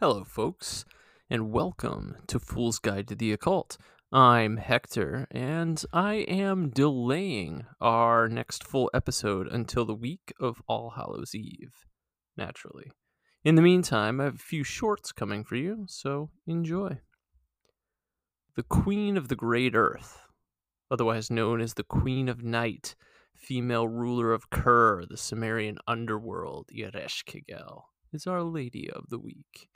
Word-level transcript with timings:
Hello, 0.00 0.22
folks, 0.22 0.84
and 1.28 1.50
welcome 1.50 2.14
to 2.28 2.38
Fool's 2.38 2.78
Guide 2.78 3.08
to 3.08 3.16
the 3.16 3.32
Occult. 3.32 3.76
I'm 4.12 4.58
Hector, 4.58 5.26
and 5.32 5.84
I 5.92 6.18
am 6.28 6.70
delaying 6.70 7.66
our 7.80 8.28
next 8.28 8.62
full 8.62 8.92
episode 8.94 9.48
until 9.48 9.84
the 9.84 9.96
week 9.96 10.32
of 10.38 10.62
All 10.68 10.90
Hallows 10.90 11.34
Eve, 11.34 11.84
naturally. 12.36 12.92
In 13.42 13.56
the 13.56 13.62
meantime, 13.62 14.20
I 14.20 14.26
have 14.26 14.36
a 14.36 14.38
few 14.38 14.62
shorts 14.62 15.10
coming 15.10 15.42
for 15.42 15.56
you, 15.56 15.86
so 15.88 16.30
enjoy. 16.46 17.00
The 18.54 18.62
Queen 18.62 19.16
of 19.16 19.26
the 19.26 19.34
Great 19.34 19.74
Earth, 19.74 20.20
otherwise 20.92 21.28
known 21.28 21.60
as 21.60 21.74
the 21.74 21.82
Queen 21.82 22.28
of 22.28 22.44
Night, 22.44 22.94
female 23.34 23.88
ruler 23.88 24.32
of 24.32 24.48
Kur, 24.48 25.04
the 25.10 25.16
Sumerian 25.16 25.78
underworld, 25.88 26.68
Ereshkigal, 26.72 27.82
is 28.12 28.28
Our 28.28 28.44
Lady 28.44 28.88
of 28.88 29.08
the 29.08 29.18
Week. 29.18 29.68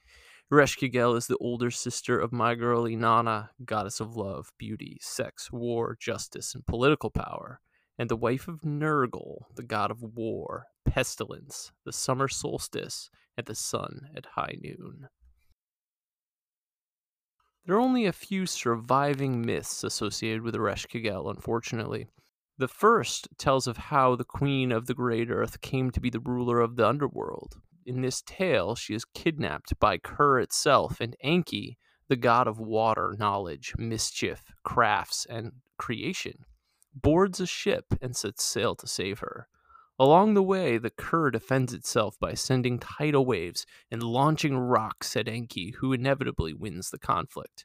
Ereshkigal 0.53 1.17
is 1.17 1.29
the 1.29 1.39
older 1.39 1.71
sister 1.71 2.19
of 2.19 2.31
my 2.31 2.55
girl 2.55 2.85
Inanna, 2.85 3.49
goddess 3.65 4.01
of 4.01 4.17
love, 4.17 4.53
beauty, 4.59 4.99
sex, 5.01 5.51
war, 5.51 5.97
justice, 5.99 6.55
and 6.55 6.67
political 6.67 7.09
power, 7.09 7.63
and 7.99 8.11
the 8.11 8.17
wife 8.17 8.49
of 8.49 8.61
Nergal, 8.61 9.47
the 9.55 9.63
god 9.63 9.91
of 9.91 10.03
war, 10.03 10.67
pestilence, 10.85 11.73
the 11.87 11.93
summer 11.93 12.29
solstice, 12.29 13.09
and 13.35 13.47
the 13.47 13.55
sun 13.55 14.11
at 14.15 14.27
high 14.35 14.59
noon. 14.61 15.09
There 17.65 17.77
are 17.77 17.81
only 17.81 18.05
a 18.05 18.13
few 18.13 18.45
surviving 18.45 19.41
myths 19.41 19.83
associated 19.83 20.43
with 20.43 20.55
Ereshkigal, 20.55 21.31
unfortunately. 21.31 22.09
The 22.59 22.69
first 22.69 23.27
tells 23.39 23.67
of 23.67 23.79
how 23.79 24.17
the 24.17 24.25
queen 24.25 24.71
of 24.71 24.85
the 24.85 24.95
great 24.95 25.31
earth 25.31 25.63
came 25.63 25.91
to 25.93 26.01
be 26.01 26.11
the 26.11 26.21
ruler 26.21 26.61
of 26.61 26.77
the 26.77 26.87
underworld 26.87 27.57
in 27.87 28.03
this 28.03 28.23
tale, 28.23 28.75
she 28.75 28.95
is 28.95 29.05
kidnapped 29.05 29.79
by 29.79 29.99
Kur 29.99 30.39
itself 30.41 31.01
and 31.01 31.17
Enki, 31.21 31.79
the 32.09 32.17
god 32.17 32.47
of 32.47 32.59
water, 32.59 33.15
knowledge, 33.19 33.75
mischief, 33.79 34.53
crafts, 34.65 35.27
and 35.29 35.53
creation, 35.79 36.45
boards 36.95 37.41
a 37.41 37.47
ship 37.47 37.87
and 38.01 38.17
sets 38.17 38.45
sail 38.45 38.75
to 38.77 38.87
save 38.87 39.21
her. 39.21 39.49
Along 39.99 40.35
the 40.35 40.43
way, 40.43 40.79
the 40.79 40.91
Kur 40.91 41.31
defends 41.31 41.73
itself 41.73 42.19
by 42.19 42.35
sending 42.35 42.79
tidal 42.79 43.25
waves 43.25 43.67
and 43.91 44.03
launching 44.03 44.57
rocks 44.57 45.17
at 45.17 45.29
Enki, 45.29 45.75
who 45.79 45.93
inevitably 45.93 46.55
wins 46.55 46.91
the 46.91 46.99
conflict. 46.99 47.65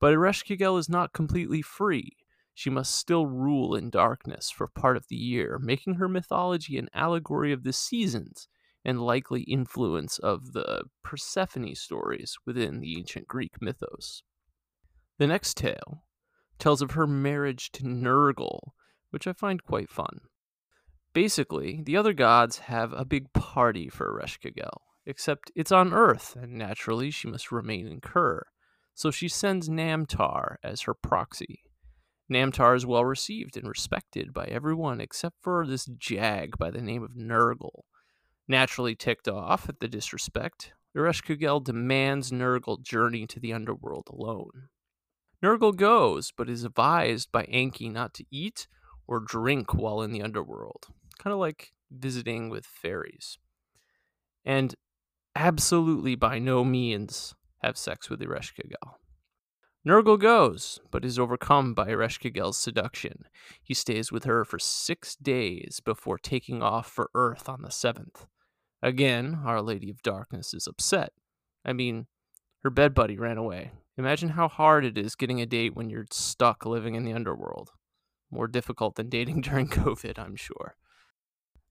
But 0.00 0.14
Ereshkigal 0.14 0.78
is 0.78 0.88
not 0.88 1.12
completely 1.12 1.62
free. 1.62 2.16
She 2.54 2.70
must 2.70 2.94
still 2.94 3.26
rule 3.26 3.74
in 3.74 3.90
darkness 3.90 4.50
for 4.50 4.66
part 4.66 4.96
of 4.96 5.06
the 5.08 5.16
year, 5.16 5.58
making 5.60 5.94
her 5.94 6.08
mythology 6.08 6.76
an 6.76 6.88
allegory 6.92 7.52
of 7.52 7.62
the 7.62 7.72
seasons 7.72 8.48
and 8.88 9.02
likely 9.02 9.42
influence 9.42 10.18
of 10.18 10.54
the 10.54 10.82
Persephone 11.04 11.74
stories 11.74 12.38
within 12.46 12.80
the 12.80 12.96
ancient 12.96 13.28
Greek 13.28 13.60
mythos. 13.60 14.22
The 15.18 15.26
next 15.26 15.58
tale 15.58 16.04
tells 16.58 16.80
of 16.80 16.92
her 16.92 17.06
marriage 17.06 17.70
to 17.72 17.82
Nergal, 17.82 18.70
which 19.10 19.26
I 19.26 19.34
find 19.34 19.62
quite 19.62 19.90
fun. 19.90 20.20
Basically, 21.12 21.82
the 21.84 21.98
other 21.98 22.14
gods 22.14 22.60
have 22.60 22.94
a 22.94 23.04
big 23.04 23.30
party 23.34 23.90
for 23.90 24.10
Ereshkigal, 24.10 24.78
except 25.04 25.52
it's 25.54 25.70
on 25.70 25.92
Earth, 25.92 26.34
and 26.34 26.52
naturally 26.52 27.10
she 27.10 27.28
must 27.28 27.52
remain 27.52 27.86
in 27.86 28.00
Kur, 28.00 28.46
so 28.94 29.10
she 29.10 29.28
sends 29.28 29.68
Namtar 29.68 30.56
as 30.64 30.82
her 30.82 30.94
proxy. 30.94 31.60
Namtar 32.32 32.74
is 32.74 32.86
well 32.86 33.04
received 33.04 33.58
and 33.58 33.68
respected 33.68 34.32
by 34.32 34.46
everyone 34.46 34.98
except 34.98 35.36
for 35.42 35.66
this 35.66 35.84
jag 35.98 36.56
by 36.56 36.70
the 36.70 36.80
name 36.80 37.02
of 37.02 37.10
Nergal, 37.10 37.82
Naturally 38.48 38.94
ticked 38.94 39.28
off 39.28 39.68
at 39.68 39.80
the 39.80 39.88
disrespect, 39.88 40.72
Ereshkigal 40.96 41.62
demands 41.62 42.30
Nergal 42.30 42.82
journey 42.82 43.26
to 43.26 43.38
the 43.38 43.52
underworld 43.52 44.08
alone. 44.10 44.68
Nergal 45.42 45.76
goes, 45.76 46.32
but 46.34 46.48
is 46.48 46.64
advised 46.64 47.30
by 47.30 47.44
Enki 47.44 47.90
not 47.90 48.14
to 48.14 48.24
eat 48.30 48.66
or 49.06 49.20
drink 49.20 49.74
while 49.74 50.00
in 50.00 50.12
the 50.12 50.22
underworld, 50.22 50.86
kind 51.18 51.32
of 51.32 51.38
like 51.38 51.72
visiting 51.90 52.48
with 52.48 52.64
fairies. 52.64 53.38
And 54.46 54.74
absolutely 55.36 56.14
by 56.14 56.38
no 56.38 56.64
means 56.64 57.34
have 57.62 57.76
sex 57.76 58.08
with 58.08 58.20
Ereshkigal. 58.20 58.94
Nergal 59.86 60.18
goes, 60.18 60.80
but 60.90 61.04
is 61.04 61.18
overcome 61.18 61.74
by 61.74 61.88
Ereshkigal's 61.88 62.58
seduction. 62.58 63.24
He 63.62 63.74
stays 63.74 64.10
with 64.10 64.24
her 64.24 64.44
for 64.44 64.58
six 64.58 65.16
days 65.16 65.80
before 65.84 66.18
taking 66.18 66.62
off 66.62 66.90
for 66.90 67.10
Earth 67.14 67.48
on 67.48 67.62
the 67.62 67.70
seventh. 67.70 68.26
Again, 68.82 69.40
Our 69.44 69.60
Lady 69.60 69.90
of 69.90 70.02
Darkness 70.02 70.54
is 70.54 70.66
upset. 70.68 71.12
I 71.64 71.72
mean, 71.72 72.06
her 72.62 72.70
bed 72.70 72.94
buddy 72.94 73.18
ran 73.18 73.36
away. 73.36 73.72
Imagine 73.96 74.30
how 74.30 74.46
hard 74.46 74.84
it 74.84 74.96
is 74.96 75.16
getting 75.16 75.40
a 75.40 75.46
date 75.46 75.74
when 75.74 75.90
you're 75.90 76.06
stuck 76.12 76.64
living 76.64 76.94
in 76.94 77.04
the 77.04 77.12
underworld. 77.12 77.72
More 78.30 78.46
difficult 78.46 78.94
than 78.94 79.08
dating 79.08 79.40
during 79.42 79.68
COVID, 79.68 80.18
I'm 80.18 80.36
sure. 80.36 80.76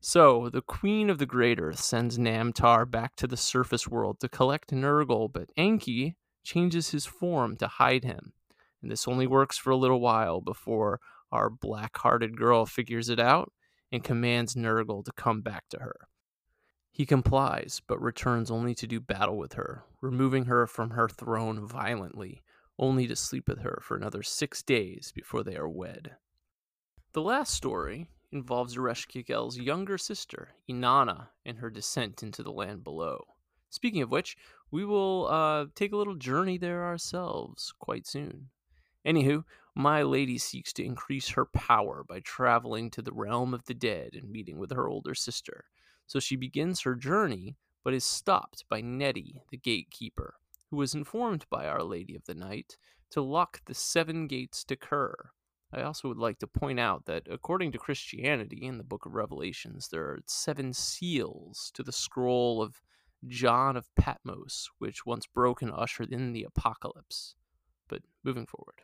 So, 0.01 0.49
the 0.49 0.61
Queen 0.61 1.09
of 1.09 1.17
the 1.17 1.25
Great 1.25 1.59
Earth 1.59 1.79
sends 1.79 2.17
Namtar 2.17 2.89
back 2.89 3.15
to 3.15 3.27
the 3.27 3.37
surface 3.37 3.87
world 3.87 4.19
to 4.19 4.29
collect 4.29 4.71
Nergal, 4.71 5.31
but 5.31 5.49
Enki 5.57 6.17
changes 6.43 6.89
his 6.89 7.05
form 7.05 7.55
to 7.57 7.67
hide 7.67 8.03
him. 8.03 8.33
And 8.81 8.91
this 8.91 9.07
only 9.07 9.25
works 9.25 9.57
for 9.57 9.71
a 9.71 9.77
little 9.77 10.01
while 10.01 10.39
before 10.39 10.99
our 11.31 11.49
black 11.49 11.97
hearted 11.97 12.37
girl 12.37 12.65
figures 12.65 13.09
it 13.09 13.19
out 13.19 13.51
and 13.91 14.03
commands 14.03 14.55
Nergal 14.55 15.03
to 15.05 15.11
come 15.13 15.41
back 15.41 15.63
to 15.69 15.79
her. 15.79 16.07
He 16.91 17.05
complies, 17.05 17.81
but 17.87 18.01
returns 18.01 18.49
only 18.49 18.73
to 18.75 18.87
do 18.87 18.99
battle 18.99 19.37
with 19.37 19.53
her, 19.53 19.83
removing 20.01 20.45
her 20.45 20.65
from 20.65 20.91
her 20.91 21.07
throne 21.07 21.65
violently, 21.65 22.41
only 22.79 23.07
to 23.07 23.15
sleep 23.15 23.47
with 23.47 23.59
her 23.59 23.79
for 23.83 23.95
another 23.95 24.23
six 24.23 24.63
days 24.63 25.11
before 25.13 25.43
they 25.43 25.55
are 25.55 25.69
wed. 25.69 26.15
The 27.13 27.21
last 27.21 27.53
story 27.53 28.09
involves 28.31 28.75
Ereshkigal's 28.75 29.57
younger 29.57 29.97
sister, 29.97 30.49
Inanna, 30.69 31.29
and 31.45 31.59
her 31.59 31.69
descent 31.69 32.23
into 32.23 32.43
the 32.43 32.51
land 32.51 32.83
below. 32.83 33.25
Speaking 33.69 34.01
of 34.01 34.11
which, 34.11 34.37
we 34.71 34.85
will 34.85 35.27
uh, 35.27 35.65
take 35.75 35.93
a 35.93 35.97
little 35.97 36.15
journey 36.15 36.57
there 36.57 36.83
ourselves 36.83 37.73
quite 37.79 38.05
soon. 38.07 38.49
Anywho, 39.05 39.43
my 39.75 40.01
lady 40.01 40.37
seeks 40.37 40.73
to 40.73 40.83
increase 40.83 41.29
her 41.29 41.45
power 41.45 42.03
by 42.07 42.19
traveling 42.19 42.89
to 42.91 43.01
the 43.01 43.13
realm 43.13 43.53
of 43.53 43.65
the 43.65 43.73
dead 43.73 44.09
and 44.13 44.29
meeting 44.29 44.57
with 44.57 44.71
her 44.71 44.87
older 44.87 45.15
sister. 45.15 45.65
So 46.07 46.19
she 46.19 46.35
begins 46.35 46.81
her 46.81 46.95
journey, 46.95 47.57
but 47.83 47.93
is 47.93 48.05
stopped 48.05 48.63
by 48.69 48.81
Neti, 48.81 49.41
the 49.51 49.57
gatekeeper, 49.57 50.35
who 50.71 50.77
was 50.77 50.95
informed 50.95 51.45
by 51.49 51.67
Our 51.67 51.83
Lady 51.83 52.15
of 52.15 52.25
the 52.25 52.33
Night 52.33 52.77
to 53.11 53.21
lock 53.21 53.61
the 53.65 53.73
seven 53.73 54.27
gates 54.27 54.63
to 54.65 54.75
Kur. 54.75 55.31
I 55.73 55.81
also 55.81 56.07
would 56.07 56.17
like 56.17 56.39
to 56.39 56.47
point 56.47 56.79
out 56.79 57.05
that 57.05 57.27
according 57.29 57.73
to 57.73 57.77
Christianity 57.77 58.65
in 58.65 58.77
the 58.77 58.83
book 58.83 59.05
of 59.05 59.15
Revelations, 59.15 59.89
there 59.89 60.03
are 60.03 60.19
seven 60.25 60.73
seals 60.73 61.71
to 61.73 61.83
the 61.83 61.91
scroll 61.91 62.61
of 62.61 62.81
John 63.27 63.75
of 63.75 63.93
Patmos, 63.95 64.69
which 64.79 65.05
once 65.05 65.27
broken 65.27 65.71
ushered 65.71 66.13
in 66.13 66.31
the 66.31 66.43
apocalypse. 66.43 67.35
But 67.89 68.03
moving 68.23 68.45
forward. 68.45 68.81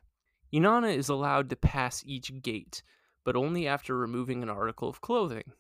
Inanna 0.54 0.96
is 0.96 1.10
allowed 1.10 1.50
to 1.50 1.56
pass 1.56 2.04
each 2.06 2.42
gate, 2.42 2.84
but 3.24 3.36
only 3.36 3.66
after 3.68 3.98
removing 3.98 4.44
an 4.44 4.50
article 4.50 4.90
of 4.90 5.02
clothing. 5.02 5.54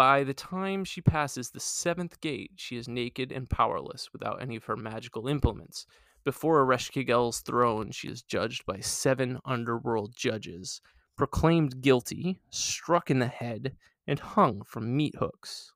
By 0.00 0.24
the 0.24 0.32
time 0.32 0.86
she 0.86 1.02
passes 1.02 1.50
the 1.50 1.60
seventh 1.60 2.22
gate, 2.22 2.52
she 2.56 2.78
is 2.78 2.88
naked 2.88 3.30
and 3.30 3.50
powerless 3.50 4.14
without 4.14 4.40
any 4.40 4.56
of 4.56 4.64
her 4.64 4.74
magical 4.74 5.28
implements. 5.28 5.84
Before 6.24 6.64
Ereshkigal's 6.64 7.40
throne, 7.40 7.90
she 7.90 8.08
is 8.08 8.22
judged 8.22 8.64
by 8.64 8.80
seven 8.80 9.40
underworld 9.44 10.16
judges, 10.16 10.80
proclaimed 11.18 11.82
guilty, 11.82 12.40
struck 12.48 13.10
in 13.10 13.18
the 13.18 13.26
head, 13.26 13.76
and 14.06 14.18
hung 14.18 14.62
from 14.62 14.96
meat 14.96 15.16
hooks. 15.18 15.74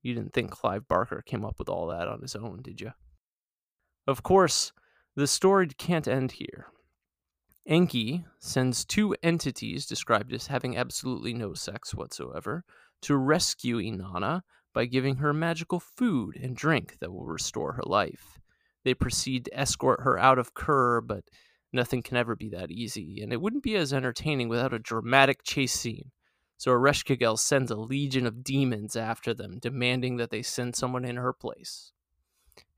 You 0.00 0.14
didn't 0.14 0.32
think 0.32 0.52
Clive 0.52 0.86
Barker 0.86 1.20
came 1.26 1.44
up 1.44 1.58
with 1.58 1.68
all 1.68 1.88
that 1.88 2.06
on 2.06 2.22
his 2.22 2.36
own, 2.36 2.62
did 2.62 2.80
you? 2.80 2.92
Of 4.06 4.22
course, 4.22 4.70
the 5.16 5.26
story 5.26 5.66
can't 5.76 6.06
end 6.06 6.30
here. 6.30 6.68
Enki 7.66 8.24
sends 8.38 8.84
two 8.84 9.16
entities 9.24 9.86
described 9.86 10.32
as 10.32 10.46
having 10.46 10.76
absolutely 10.76 11.34
no 11.34 11.52
sex 11.52 11.96
whatsoever 11.96 12.64
to 13.02 13.16
rescue 13.16 13.78
Inanna 13.78 14.42
by 14.72 14.84
giving 14.84 15.16
her 15.16 15.32
magical 15.32 15.80
food 15.80 16.36
and 16.36 16.56
drink 16.56 16.98
that 17.00 17.12
will 17.12 17.26
restore 17.26 17.72
her 17.72 17.82
life. 17.84 18.38
They 18.84 18.94
proceed 18.94 19.46
to 19.46 19.58
escort 19.58 20.02
her 20.02 20.18
out 20.18 20.38
of 20.38 20.54
Kur, 20.54 21.00
but 21.00 21.24
nothing 21.72 22.02
can 22.02 22.16
ever 22.16 22.36
be 22.36 22.48
that 22.50 22.70
easy, 22.70 23.20
and 23.22 23.32
it 23.32 23.40
wouldn't 23.40 23.62
be 23.62 23.74
as 23.76 23.92
entertaining 23.92 24.48
without 24.48 24.74
a 24.74 24.78
dramatic 24.78 25.42
chase 25.42 25.72
scene. 25.72 26.12
So 26.58 26.70
Ereshkigal 26.70 27.38
sends 27.38 27.70
a 27.70 27.76
legion 27.76 28.26
of 28.26 28.44
demons 28.44 28.96
after 28.96 29.34
them, 29.34 29.58
demanding 29.60 30.16
that 30.16 30.30
they 30.30 30.42
send 30.42 30.74
someone 30.74 31.04
in 31.04 31.16
her 31.16 31.32
place. 31.32 31.92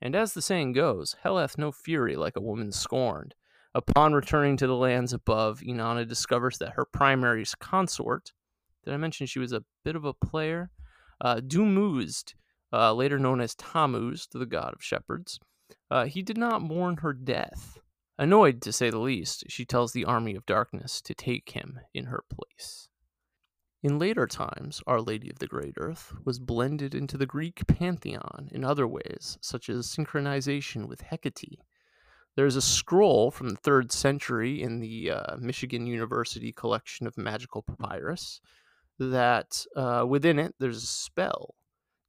And 0.00 0.16
as 0.16 0.34
the 0.34 0.42
saying 0.42 0.72
goes, 0.72 1.16
hell 1.22 1.38
hath 1.38 1.58
no 1.58 1.70
fury 1.70 2.16
like 2.16 2.36
a 2.36 2.40
woman 2.40 2.72
scorned. 2.72 3.34
Upon 3.74 4.12
returning 4.12 4.56
to 4.56 4.66
the 4.66 4.74
lands 4.74 5.12
above, 5.12 5.60
Inanna 5.60 6.08
discovers 6.08 6.58
that 6.58 6.72
her 6.72 6.84
primary 6.84 7.44
consort, 7.60 8.32
did 8.88 8.94
I 8.94 8.96
mention 8.96 9.26
she 9.26 9.38
was 9.38 9.52
a 9.52 9.64
bit 9.84 9.96
of 9.96 10.06
a 10.06 10.14
player? 10.14 10.70
Uh, 11.20 11.42
Dumuzid, 11.46 12.32
uh, 12.72 12.94
later 12.94 13.18
known 13.18 13.38
as 13.38 13.54
Tammuz, 13.54 14.26
the 14.32 14.46
god 14.46 14.72
of 14.72 14.82
shepherds, 14.82 15.38
uh, 15.90 16.06
he 16.06 16.22
did 16.22 16.38
not 16.38 16.62
mourn 16.62 16.96
her 16.98 17.12
death. 17.12 17.76
Annoyed, 18.16 18.62
to 18.62 18.72
say 18.72 18.88
the 18.88 18.98
least, 18.98 19.44
she 19.48 19.66
tells 19.66 19.92
the 19.92 20.06
army 20.06 20.34
of 20.34 20.46
darkness 20.46 21.02
to 21.02 21.12
take 21.12 21.50
him 21.50 21.80
in 21.92 22.06
her 22.06 22.24
place. 22.34 22.88
In 23.82 23.98
later 23.98 24.26
times, 24.26 24.80
Our 24.86 25.02
Lady 25.02 25.28
of 25.28 25.38
the 25.38 25.46
Great 25.46 25.74
Earth 25.76 26.14
was 26.24 26.38
blended 26.38 26.94
into 26.94 27.18
the 27.18 27.26
Greek 27.26 27.66
pantheon 27.66 28.48
in 28.50 28.64
other 28.64 28.88
ways, 28.88 29.36
such 29.42 29.68
as 29.68 29.86
synchronization 29.86 30.88
with 30.88 31.02
Hecate. 31.02 31.60
There's 32.36 32.56
a 32.56 32.62
scroll 32.62 33.30
from 33.30 33.50
the 33.50 33.56
third 33.56 33.92
century 33.92 34.62
in 34.62 34.80
the 34.80 35.10
uh, 35.10 35.36
Michigan 35.36 35.86
University 35.86 36.52
collection 36.52 37.06
of 37.06 37.18
magical 37.18 37.60
papyrus 37.60 38.40
that 38.98 39.64
uh, 39.76 40.04
within 40.06 40.38
it 40.38 40.54
there's 40.58 40.82
a 40.82 40.86
spell 40.86 41.54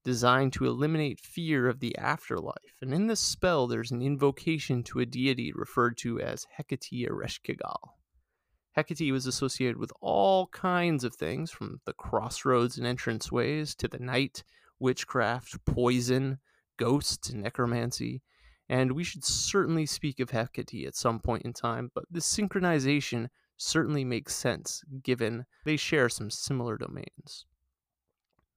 designed 0.03 0.53
to 0.53 0.65
eliminate 0.65 1.19
fear 1.19 1.67
of 1.67 1.79
the 1.79 1.97
afterlife. 1.97 2.75
And 2.81 2.93
in 2.93 3.07
this 3.07 3.19
spell, 3.19 3.67
there's 3.67 3.91
an 3.91 4.01
invocation 4.01 4.81
to 4.83 4.99
a 4.99 5.05
deity 5.05 5.51
referred 5.53 5.97
to 5.97 6.19
as 6.19 6.47
Hecate 6.57 7.07
Ereshkigal. 7.07 7.91
Hecate 8.75 9.11
was 9.11 9.25
associated 9.25 9.77
with 9.77 9.91
all 9.99 10.47
kinds 10.47 11.03
of 11.03 11.13
things, 11.13 11.51
from 11.51 11.81
the 11.85 11.93
crossroads 11.93 12.77
and 12.77 12.87
entranceways 12.87 13.75
to 13.75 13.87
the 13.87 13.99
night, 13.99 14.43
witchcraft, 14.79 15.63
poison, 15.65 16.39
ghosts, 16.77 17.29
and 17.29 17.43
necromancy. 17.43 18.21
And 18.69 18.93
we 18.93 19.03
should 19.03 19.25
certainly 19.25 19.85
speak 19.85 20.19
of 20.19 20.29
Hecate 20.29 20.87
at 20.87 20.95
some 20.95 21.19
point 21.19 21.43
in 21.43 21.53
time, 21.53 21.91
but 21.93 22.05
this 22.09 22.25
synchronization 22.25 23.27
certainly 23.59 24.03
makes 24.03 24.35
sense 24.35 24.81
given 25.03 25.45
they 25.65 25.77
share 25.77 26.09
some 26.09 26.31
similar 26.31 26.77
domains. 26.77 27.45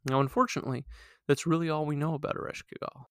Now, 0.08 0.20
unfortunately, 0.20 0.84
that's 1.28 1.46
really 1.46 1.68
all 1.68 1.84
we 1.84 1.96
know 1.96 2.14
about 2.14 2.36
Ereshkigal. 2.36 3.04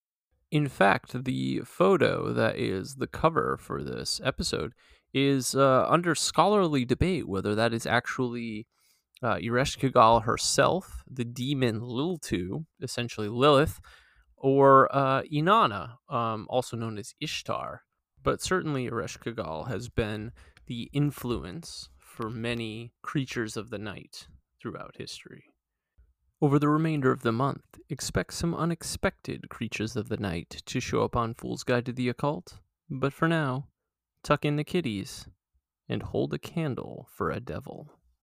In 0.52 0.68
fact, 0.68 1.24
the 1.24 1.62
photo 1.64 2.34
that 2.34 2.58
is 2.58 2.96
the 2.96 3.08
cover 3.08 3.58
for 3.58 3.84
this 3.84 4.20
episode 4.24 4.74
is 5.14 5.56
uh, 5.56 5.86
under 5.88 6.16
scholarly 6.16 6.86
debate 6.86 7.28
whether 7.28 7.56
that 7.56 7.74
is 7.74 7.86
actually 7.86 8.68
uh, 9.24 9.36
Ereshkigal 9.36 10.24
herself, 10.24 11.04
the 11.10 11.24
demon 11.24 11.80
Liltu, 11.80 12.66
essentially 12.82 13.30
Lilith, 13.30 13.80
or 14.36 14.94
uh, 14.96 15.22
Inanna, 15.24 15.96
um, 16.10 16.48
also 16.50 16.76
known 16.76 16.98
as 16.98 17.14
Ishtar. 17.22 17.84
But 18.24 18.42
certainly 18.42 18.90
Ereshkigal 18.90 19.68
has 19.68 19.90
been 19.90 20.32
the 20.72 20.90
influence 20.94 21.90
for 22.00 22.30
many 22.30 22.94
creatures 23.02 23.58
of 23.58 23.72
the 23.72 23.78
night 23.78 24.28
throughout 24.58 24.96
history. 24.98 25.44
Over 26.42 26.60
the 26.60 26.70
remainder 26.70 27.12
of 27.12 27.24
the 27.24 27.34
month, 27.34 27.78
expect 27.90 28.34
some 28.34 28.56
unexpected 28.56 29.50
creatures 29.50 29.98
of 29.98 30.08
the 30.08 30.16
night 30.16 30.62
to 30.66 30.80
show 30.80 31.04
up 31.04 31.14
on 31.14 31.34
Fool's 31.34 31.66
Guide 31.66 31.88
to 31.88 31.92
the 31.92 32.08
Occult. 32.08 32.60
But 32.90 33.12
for 33.12 33.28
now, 33.28 33.68
tuck 34.24 34.46
in 34.46 34.56
the 34.56 34.64
kitties 34.64 35.28
and 35.90 36.04
hold 36.04 36.34
a 36.34 36.40
candle 36.40 37.10
for 37.14 37.32
a 37.32 37.42
devil. 37.42 37.92